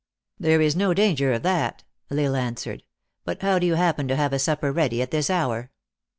"There 0.39 0.61
is 0.61 0.75
no 0.75 0.95
danger 0.95 1.31
of 1.31 1.43
that," 1.43 1.83
L 2.09 2.19
Isle 2.19 2.35
answered." 2.35 2.81
But 3.23 3.43
how 3.43 3.59
do 3.59 3.67
you 3.67 3.75
happen 3.75 4.07
to 4.07 4.15
have 4.15 4.33
a 4.33 4.39
supper 4.39 4.71
ready 4.71 4.99
at 4.99 5.11
this 5.11 5.29
hour?" 5.29 5.69